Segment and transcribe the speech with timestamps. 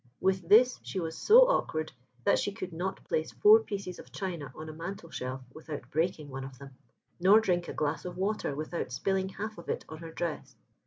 [0.19, 1.91] With this she was so awkward,
[2.23, 6.31] that she could not place four pieces of china on a mantel shelf without breaking
[6.31, 6.75] one of them,
[7.19, 10.55] nor drink a glass of water without spilling half of it on her dress.